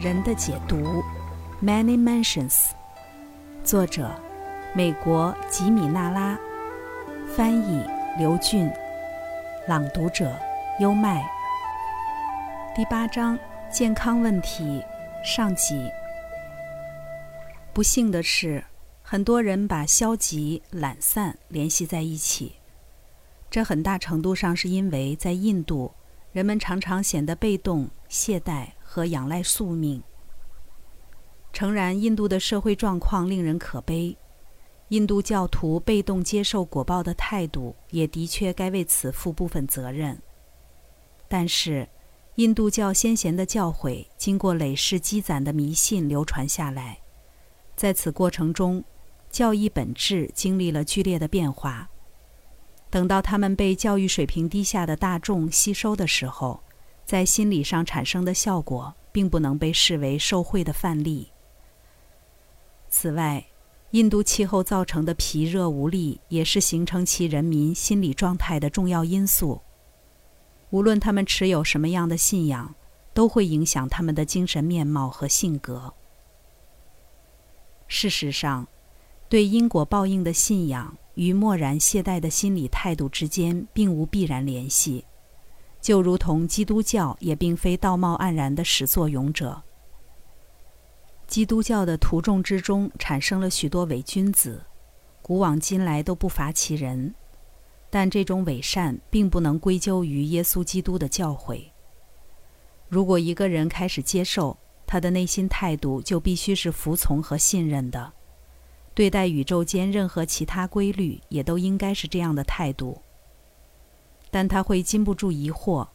[0.00, 1.02] 人的解读
[1.60, 2.66] ，Many Mansions，
[3.64, 4.08] 作者，
[4.72, 6.38] 美国吉米纳拉，
[7.34, 7.84] 翻译
[8.16, 8.70] 刘俊，
[9.66, 10.32] 朗读者
[10.78, 11.28] 优麦。
[12.76, 13.36] 第八章
[13.72, 14.80] 健康问题
[15.24, 15.90] 上集。
[17.74, 18.62] 不幸的是，
[19.02, 22.54] 很多人把消极、懒散联系在一起，
[23.50, 25.92] 这很大程度上是因为在印度。
[26.30, 30.02] 人们常常显得被动、懈怠和仰赖宿命。
[31.52, 34.16] 诚然，印度的社会状况令人可悲，
[34.88, 40.18] 印度教徒被动接受果报的态度也的确该为此负部分责任。
[41.28, 41.86] 但是，
[42.36, 46.98] 印度教先贤的教诲经过累世积攒的迷信流传下来，
[47.76, 48.82] 在此过程中，
[49.30, 51.90] 教义本质经历了剧烈的变化。
[52.88, 56.62] 等到他们被教育水平低下的大众吸收的时候，
[57.08, 61.32] 在心理上产生的效果，并不能被视为受贿的范例。
[62.90, 63.46] 此外，
[63.92, 69.62] 印度气候造成的疲热无力，也是形成其人民心理状态的重要因素。
[70.68, 72.74] 无论他们持有什么样的信仰，
[73.14, 75.94] 都会影响他们的精神面貌和性格。
[77.86, 78.68] 事实上，
[79.30, 80.94] 对因果报应的信仰。
[81.14, 85.04] 与漠然懈怠的心理态度之间并无必然联系，
[85.80, 89.62] 就如同基督教也并非道貌岸然的始作俑者。
[91.26, 94.64] 基督教的徒众之中产生了许多伪君子，
[95.20, 97.14] 古往今来都不乏其人，
[97.90, 101.64] 但这种伪善并不能归咎于耶稣基督的教诲。
[102.88, 104.56] 如果一个人开始接受，
[104.86, 108.12] 他的内心态度就必须是服从和信任的。
[108.94, 113.00] 对待宇宙间任何其他规律，也都应该是这样的态度。
[114.30, 115.88] 但他会禁不住疑惑，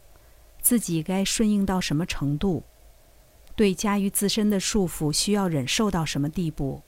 [0.61, 2.63] 自己该顺应到什么程度？
[3.55, 6.81] 对加于自身的束缚，需要忍受到什么地步？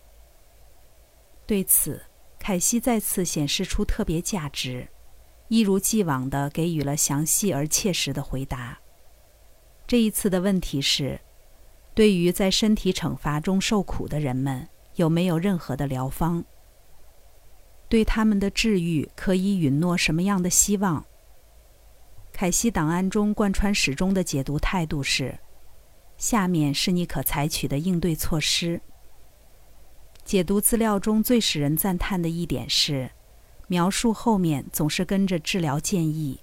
[1.45, 2.01] 对此，
[2.39, 4.87] 凯西再次显示出特别价值，
[5.47, 8.79] 一如既往地给予了详细而切实的回答。
[9.85, 11.19] 这一次的问题是：
[11.93, 14.67] 对于在身体惩罚中受苦的人们。
[14.95, 16.45] 有没有任何的疗方？
[17.89, 21.05] 对他们的治愈可以允诺什么样的希望？
[22.35, 25.39] 凯西档案中贯穿始终的解读态度是：
[26.17, 28.81] 下面是你可采取的应对措施。
[30.25, 33.09] 解读资料中最使人赞叹的一点是，
[33.69, 36.37] 描述后面总是跟着治疗建议。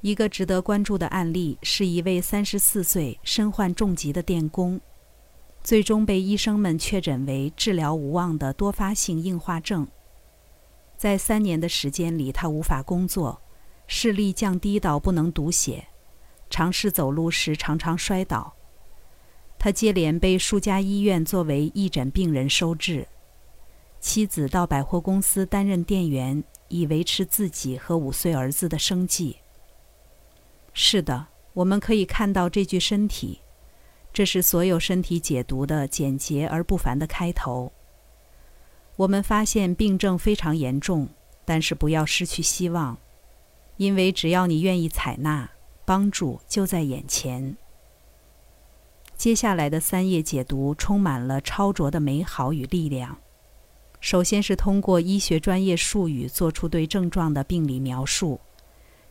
[0.00, 4.80] 一个值得关注的案例是一位三十四岁、身患重疾的电工。
[5.62, 9.86] 最终被医生们确诊为治疗无望的多发性硬化症。
[10.96, 13.40] 在三年的时间里，他无法工作，
[13.88, 15.84] 视力降低到不能读写，
[16.48, 18.54] 尝试走路时常常摔倒。
[19.58, 23.04] 他接连被数家医院作为义诊病人收治。
[23.98, 29.36] 妻子到百货公司担任店员，以维持自己和五岁儿子的生计。
[30.72, 33.40] 是的，我们可以看到这具身体。
[34.12, 37.72] 这是所有身体解读的简洁而不凡的开头。
[38.96, 41.08] 我们发现病症非常严重，
[41.44, 42.96] 但是不要失去希望，
[43.78, 45.50] 因为只要你愿意采纳，
[45.84, 47.56] 帮助就在眼前。
[49.16, 53.18] 接下来的三页解读充满了超卓的美好与力量。
[54.00, 58.40] 首先是通过医学专业术语做出对症状的病理描述，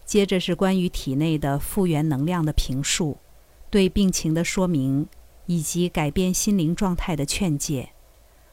[0.06, 3.18] 接着是关于体内的复原能量的评述。
[3.70, 5.08] 对病情的说明，
[5.46, 7.90] 以及改变心灵状态的劝诫，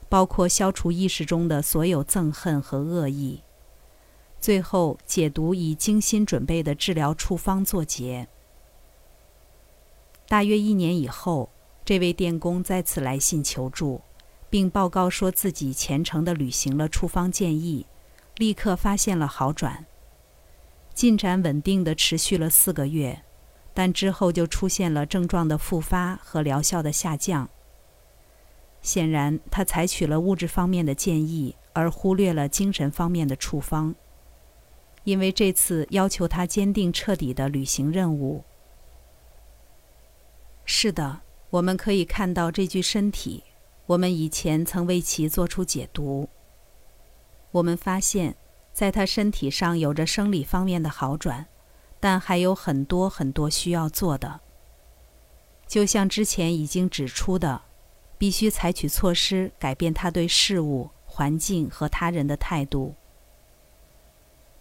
[0.08, 3.42] 包括消除意识中的所有憎恨和恶意。
[4.44, 8.28] 最后，解读以精心准备的治疗处方作结。
[10.28, 11.48] 大约一年以后，
[11.82, 14.02] 这位电工再次来信求助，
[14.50, 17.86] 并报告说自己虔诚地履行了处方建议，
[18.36, 19.86] 立刻发现了好转，
[20.92, 23.22] 进展稳定地持续了四个月。
[23.72, 27.48] 但之后就出现了症状的复发和疗效的下降。
[28.82, 33.94] 显然，他采取了物质方面的建议，而忽略了精神方面的处方，
[35.04, 38.44] 因为这次要求他坚定彻底的履行任务。
[40.64, 41.20] 是的，
[41.50, 43.44] 我们可以看到这具身体，
[43.86, 46.28] 我们以前曾为其做出解读。
[47.52, 48.34] 我们发现，
[48.72, 51.46] 在他身体上有着生理方面的好转。
[52.00, 54.40] 但还有很多很多需要做的。
[55.66, 57.62] 就像之前已经指出的，
[58.18, 62.94] 必须采取措施改变他对事物、环境和他人的态度。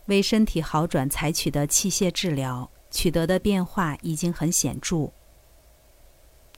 [0.06, 5.12] 为身体好转采取的器械治疗取得的变化已经很显著。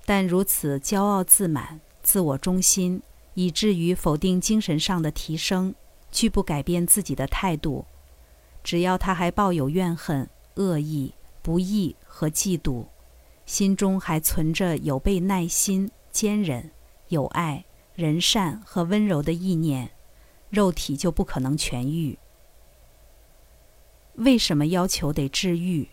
[0.05, 3.01] 但如此骄傲自满、自我中心，
[3.33, 5.73] 以至于否定精神上的提升，
[6.11, 7.85] 拒不改变自己的态度。
[8.63, 12.85] 只要他还抱有怨恨、恶意、不义和嫉妒，
[13.45, 16.71] 心中还存着有被耐心、坚忍、
[17.09, 17.63] 有爱、
[17.93, 19.91] 仁善和温柔的意念，
[20.49, 22.17] 肉体就不可能痊愈。
[24.17, 25.87] 为什么要求得治愈？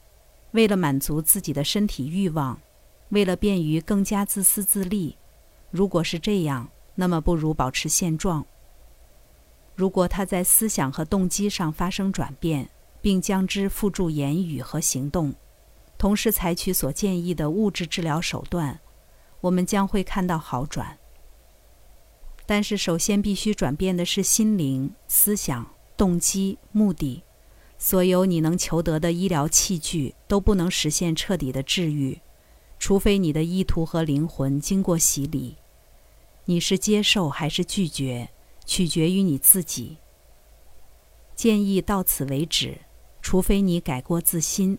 [0.53, 2.61] 为了满足自己的身体欲望，
[3.09, 5.17] 为了便于更加自私自利。
[5.71, 8.45] 如果是这样，那么不如保持现状。
[9.75, 12.69] 如果他在思想和动机上发生转变，
[13.01, 15.35] 并将之付诸言语和行动，
[15.97, 18.79] 同时采取所建议的物质治疗手段，
[19.41, 20.99] 我们将会看到好转。
[22.45, 25.67] 但是，首先必须转变的是心灵、思想、
[25.97, 27.23] 动机、目的。
[27.85, 32.21] 所有你能求得的医疗器具都不能实现彻底的治愈，
[32.79, 35.57] 除非你的意图和灵魂经过洗礼。
[36.45, 38.31] 你是接受还是拒绝？
[38.65, 39.97] 取决于你自己。
[41.35, 42.79] 建议到此为止，
[43.21, 44.79] 除非你改过自新。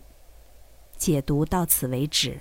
[0.96, 2.40] 解读到此为止。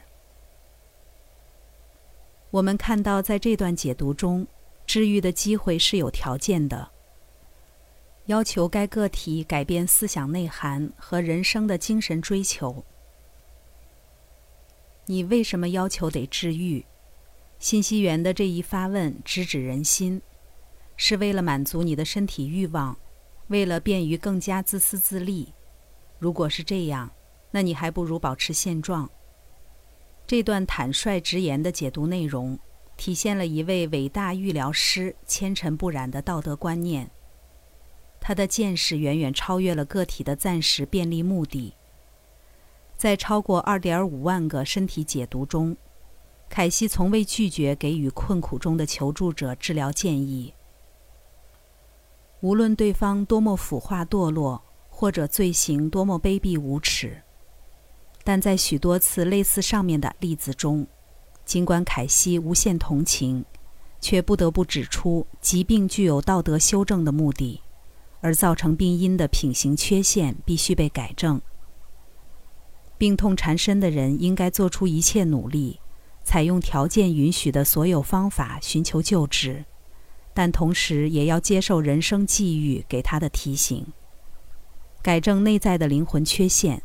[2.52, 4.48] 我们看到，在这段解读中，
[4.86, 6.90] 治愈的机会是有条件的，
[8.26, 12.84] 要求该个体改变思想内涵和人生的精神追求。
[15.06, 16.86] 你为什么要求得治愈？
[17.60, 20.22] 信息源的这一发问直指人心。
[20.96, 22.96] 是为了满足你的身体欲望，
[23.48, 25.52] 为了便于更加自私自利。
[26.20, 27.10] 如果是这样，
[27.50, 29.10] 那你还不如保持现状。
[30.28, 32.58] 这段坦率直言的解读内容，
[32.96, 37.10] 体现了一位伟大预疗师纤尘不染的道德观念。
[38.26, 41.74] 他的见识远远超越了个体的暂时便利目的。
[42.96, 45.76] 在超过二点五万个身体解读中，
[46.50, 50.54] 凯西从未拒绝给予困苦中的求助者治疗建议。
[52.40, 57.22] 无论对方多么腐化堕落，或者罪行多么卑鄙无耻，
[58.24, 60.88] 但在许多次类似上面的例子中，
[61.44, 63.44] 尽管凯西无限同情，
[64.00, 67.63] 却不得不指出疾病具有道德修正的目的，
[68.24, 71.40] 而造成病因的品行缺陷必须被改正。
[72.98, 75.82] 病痛缠身的人应该做出一切努力，
[76.24, 79.66] 采用条件允许的所有方法寻求救治。
[80.34, 83.86] 但同时也要接受人生际遇给他的提醒，
[85.04, 86.82] 改正内在的灵魂缺陷。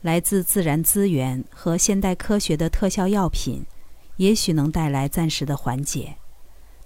[0.00, 3.64] 来自自然资源和现代科学的特效药品，
[4.16, 6.16] 也许能带来暂时的缓解，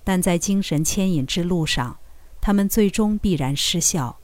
[0.03, 1.99] 但在精神牵引之路上，
[2.43, 4.19] 他们最终必然失效。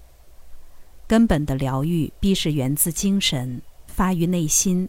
[1.07, 4.89] 根本的疗愈必是源自精神，发于内心，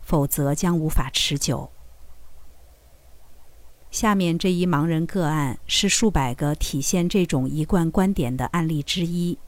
[0.00, 1.70] 否则将无法持久。
[3.90, 9.38] 下面这一盲人个案是数百个体现这种一贯观点的案例之一。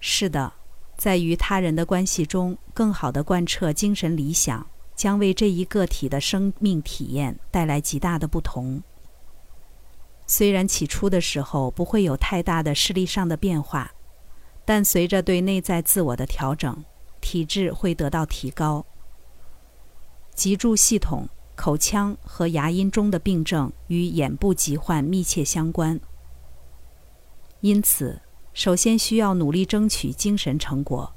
[0.00, 0.54] 是的，
[0.96, 4.66] 在与他人的关系中，更好的贯彻精神理想，
[4.96, 8.82] 将为这一个体的生命体验带来极大的不同。
[10.32, 13.90] 虽然起初的时候不会有太大的视力上的变化，
[14.64, 16.84] 但随着对内在自我的调整，
[17.20, 18.86] 体质会得到提高。
[20.36, 21.28] 脊柱系统。
[21.56, 26.00] 口腔和牙龈中的病症与眼部疾患密切相关，
[27.60, 28.22] 因此，
[28.54, 31.12] 首先需要努力争取精神成果，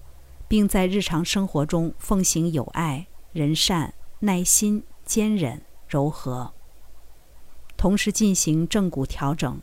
[0.50, 6.54] 并在日常生活中奉行友爱、仁善、耐心、坚忍、柔和，
[7.84, 9.62] 同时进行正骨调整，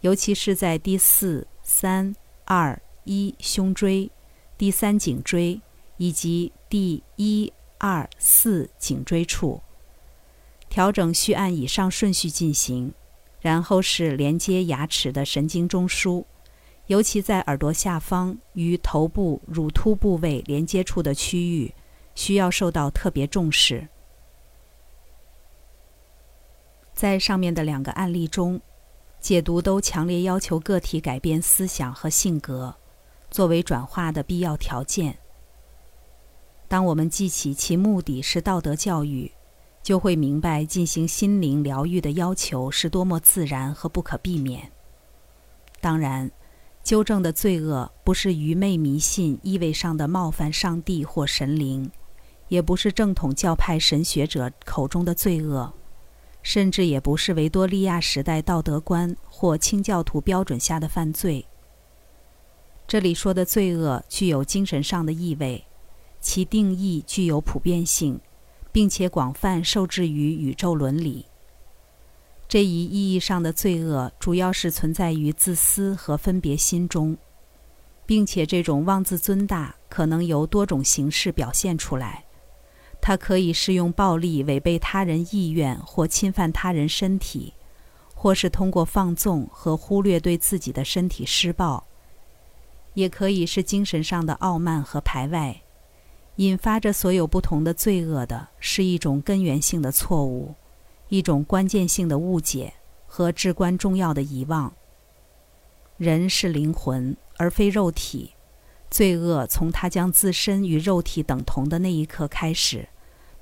[0.00, 4.08] 尤其是在第四、三、二、一胸椎、
[4.56, 5.60] 第三颈椎
[5.96, 9.60] 以及第一、二、四颈椎处。
[10.68, 12.94] 调整需按以上顺序进行，
[13.40, 16.24] 然后是连接牙齿的神经中枢，
[16.86, 21.74] 尤其在耳朵下方与头部乳突部位连接处的区域，
[22.14, 23.88] 需要受到特别重视。
[26.96, 28.60] 在上面的两个案例中，
[29.20, 32.74] 解读都强烈要求个体改变思想和性格，
[33.30, 35.16] 作为转化的必要条件。
[36.66, 39.30] 当我们记起其目的是道德教育。
[39.82, 44.72] 就会明白进行心灵疗愈的要求是多么自然和不可避免。
[45.80, 46.28] 当然，
[46.82, 51.88] 纠正的罪恶不是愚昧迷信意味上的冒犯上帝或神灵，
[52.48, 55.72] 也不是正统教派神学者口中的罪恶，
[56.46, 61.44] 甚至也不是维多利亚时代道德观或清教徒标准下的犯罪。
[62.86, 65.64] 这里说的罪恶具有精神上的意味，
[66.20, 68.20] 其定义具有普遍性。
[68.76, 71.24] 并且广泛受制于宇宙伦理。
[72.46, 77.16] 这一意义上的罪恶，主要是存在于自私和分别心中，
[78.04, 82.25] 并且这种妄自尊大可能由多种形式表现出来。
[83.06, 87.52] 它可以是用暴力违背他人意愿或侵犯他人身体，
[88.16, 91.86] 或是通过放纵和忽略对自己的身体施暴，
[92.94, 95.62] 也可以是精神上的傲慢和排外。
[96.34, 100.56] 引发着所有不同的罪恶的是一种根源性的错误。
[101.08, 102.74] 一种关键性的误解
[103.06, 104.74] 和至关重要的遗忘。
[105.96, 108.32] 人是灵魂而非肉体，
[108.90, 112.88] 罪恶从他将自身与肉体等同的那一刻开始，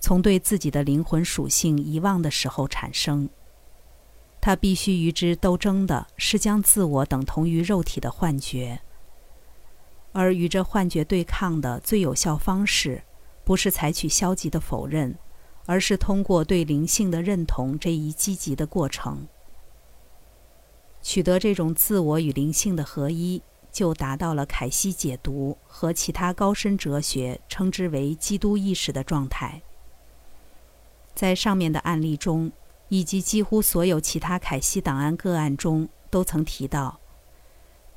[0.05, 3.27] 从对自己的灵魂属性遗忘的时候产生。
[4.39, 8.83] 他必须与之斗争的是将自我等同于肉体的幻觉，
[10.13, 13.03] 而与这幻觉对抗的最有效方式，
[13.45, 15.17] 不是采取消极的否认。
[15.67, 19.27] 而是通过对灵性的认同这一积极的过程，
[21.01, 23.43] 取得这种自我与灵性的合一，
[23.73, 29.63] 就达到了凯西解读和其他高深哲学称之为基督意识的状态。
[31.15, 32.51] 在上面的案例中，
[32.89, 37.01] 以及几乎所有其他凯西档案个案中，都曾提到，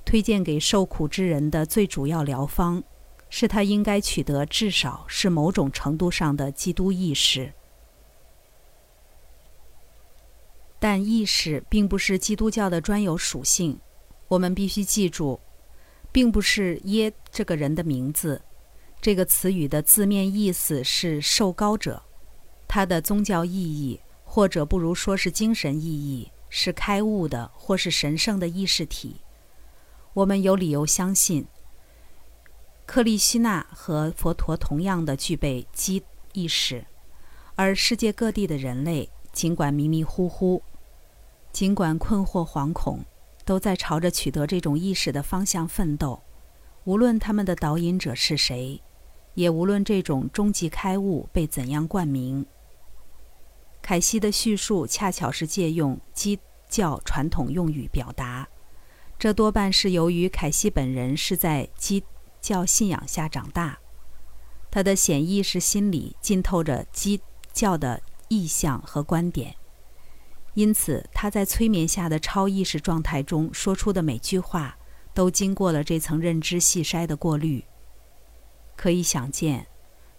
[0.06, 2.84] 推荐给受苦之人的最主要疗方，
[3.30, 7.54] 是他应该取得至少是某种程度上的基督意识。
[10.80, 13.80] 但意识并不是基督教的专有属性，
[14.28, 15.40] 我们必须记住，
[16.12, 18.42] 并不是耶这个人的名字。
[19.02, 22.04] 这个词语的字面意思是受高者，
[22.68, 29.22] 它的宗教意义，或者不如说是精神意义，是开悟的或是神圣的意识体。
[30.14, 31.48] 我们有理由相信，
[32.86, 36.86] 克利希纳和佛陀同样的具备基意识，
[37.56, 39.10] 而世界各地的人类。
[39.34, 40.64] 尽管迷迷糊糊，
[41.52, 43.06] 尽管困惑惶恐，
[43.46, 46.20] 都在朝着取得这种意识的方向奋斗。
[46.86, 48.82] 无论他们的导引者是谁，
[49.36, 52.44] 也无论这种终极开悟被怎样冠名。
[53.88, 58.46] 凯西的叙述恰巧是借用基督教传统用语表达，
[59.18, 62.08] 这多半是由于凯西本人是在基督
[62.42, 63.80] 教信仰下长大，
[64.70, 68.02] 他的显意识心理浸透着基督教的。
[68.28, 69.56] 意象和观点，
[70.54, 74.78] 因此他在催眠下的超意识状态中说出的每句话，
[75.14, 77.64] 都经过了这层认知细筛的过滤。
[78.76, 79.66] 可以想见，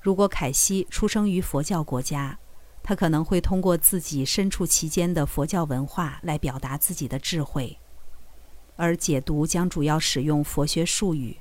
[0.01, 2.39] 如果凯西出生于佛教国家，
[2.89, 7.77] 他可能会通过自己身处其间的佛教文化来表达自己的智慧，
[8.77, 11.37] 而解读将主要使用佛学术语，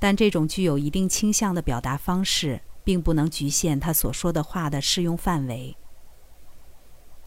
[0.00, 2.62] 但这种具有一定倾向的表达方式。
[2.86, 5.76] 并不能局限他所说的话的适用范围。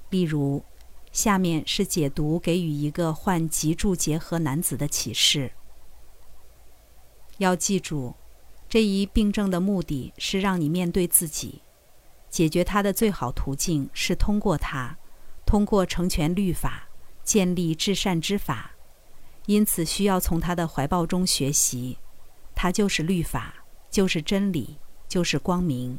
[0.09, 0.63] 例如，
[1.11, 5.51] 下面是解读给予一个患脊柱结核男子的启示。
[7.39, 8.15] 要记住，
[8.69, 11.61] 这一病症的目的是让你面对自己，
[12.29, 14.97] 解决它的最好途径是通过它，
[15.45, 16.89] 通过成全律法，
[17.23, 18.71] 建立至善之法。
[19.45, 21.97] 因此，需要从他的怀抱中学习，
[22.53, 24.77] 它就是律法，就是真理。
[25.09, 25.97] 就是光明。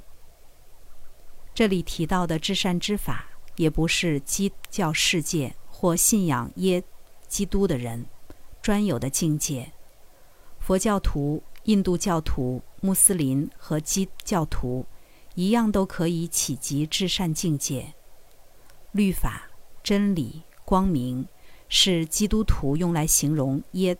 [1.52, 6.80] 这里提到的至善之法，也不是基督教世界或信仰耶
[7.26, 8.06] 基督的人
[8.62, 9.72] 专有的境界。
[10.60, 14.86] 佛教徒、印度教徒、穆斯林和基督教徒
[15.34, 17.94] 一样，都可以企及至善境界。
[18.92, 19.48] 律法、
[19.82, 21.26] 真理、光明，
[21.68, 23.96] 是基督徒用来形容耶。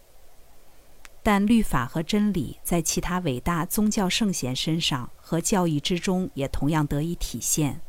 [1.23, 7.81] 但律法和真理在其他伟大宗教圣贤身上和教义之中也同样得以体现，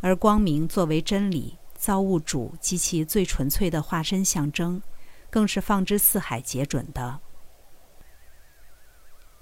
[0.00, 4.82] 而光明作为真理、造物主及其最纯粹的化身象征，
[5.30, 7.20] 更是放之四海皆准的。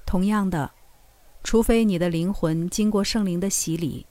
[0.04, 0.72] 同样的，
[1.46, 4.04] 除非你的灵魂经过圣灵的洗礼，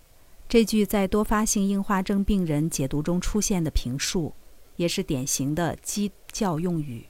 [0.48, 4.34] 这句在多发性硬化症病人解读中出现的评述，
[4.78, 7.06] 也是典型的基教用语。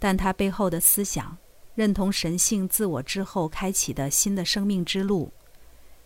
[0.00, 1.38] 但它背后的思想，
[1.76, 5.30] 认同神性自我之后开启的新的生命之路，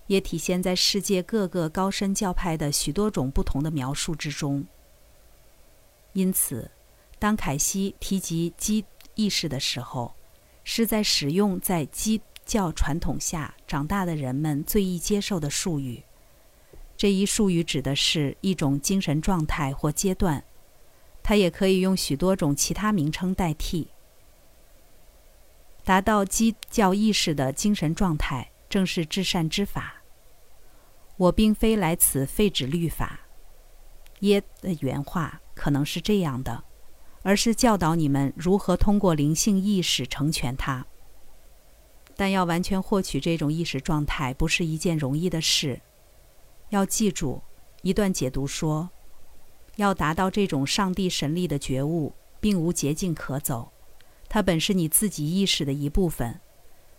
[0.07, 4.67] 也体现在世界各个高深教派的许多种不同的描述之中。
[6.13, 6.71] 因此，
[7.19, 10.15] 当凯西提及基意识的时候，
[10.63, 16.03] 是在使用在基教传统下长大的人们最易接受的术语。
[16.97, 20.45] 这一术语指的是一种精神状态或阶段。
[21.23, 23.89] 它也可以用许多种其他名称代替。
[25.83, 30.03] 达到基教意识的精神状态，正是至善之法。
[31.17, 33.21] 我并非来此废止律法。
[34.21, 36.65] 耶的原话可能是这样的，
[37.23, 40.87] 而是教导你们如何通过灵性意识成全它。
[42.17, 45.81] 但要完全获取这种意识状态，不是一件容易的事。
[46.71, 47.43] 要记住，
[47.83, 48.89] 一段解读说，
[49.77, 53.73] 要达到这种上帝神力的觉悟，并无捷径可走。
[54.29, 56.41] 它本是你自己意识的一部分，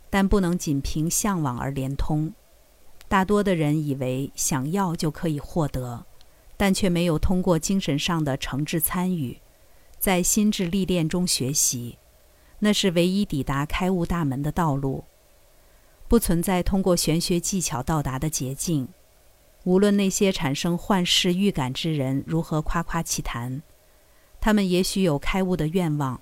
[0.10, 2.34] 但不能仅凭向往而连通。
[3.08, 6.06] 大多的人以为想要就可以获得，
[6.58, 9.40] 但却没有通过精神上的诚挚参与，
[10.00, 11.98] 在心智历练中学习。
[12.60, 15.04] 那是唯一抵达开悟大门的道路，
[16.08, 18.88] 不存在通过玄学技巧到达的捷径。
[19.64, 23.64] 无论那些产生幻视预感之人如何夸夸其谈，
[24.40, 26.22] 他们也许有开悟的愿望，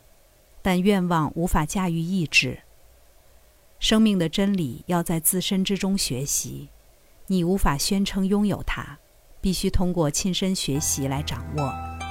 [0.62, 2.60] 但愿望无法驾驭意志。
[3.80, 6.70] 生命的真理要在自身之中学习，
[7.28, 8.98] 你无法宣称拥有它，
[9.42, 12.03] 必须通过亲身学习来掌握。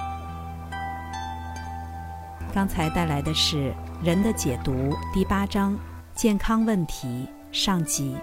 [2.53, 3.73] 刚才带来的是。
[4.03, 5.79] 人的解读第八章
[6.13, 8.17] 健康问题上集。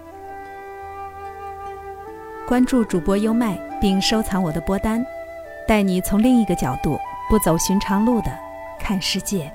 [2.45, 5.01] 关注主播优麦，并收藏我的播单，
[5.65, 8.37] 带你从另一个角度、不走寻常路的
[8.77, 9.49] 看世界。